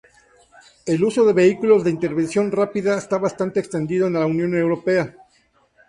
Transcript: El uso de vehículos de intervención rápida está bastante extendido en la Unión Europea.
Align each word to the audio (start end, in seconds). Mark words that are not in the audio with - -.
El 0.87 1.03
uso 1.03 1.23
de 1.27 1.33
vehículos 1.33 1.83
de 1.83 1.91
intervención 1.91 2.51
rápida 2.51 2.97
está 2.97 3.19
bastante 3.19 3.59
extendido 3.59 4.07
en 4.07 4.13
la 4.13 4.25
Unión 4.25 4.55
Europea. 4.55 5.15